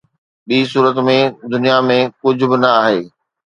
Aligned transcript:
ٻي 0.47 0.57
صورت 0.71 0.97
۾، 1.09 1.17
دنيا 1.53 1.77
۾ 1.91 1.99
ڪجهه 2.21 2.47
به 2.51 2.57
نه 2.63 2.69
آهي 2.83 3.01